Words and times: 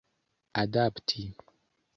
adapti 0.61 1.25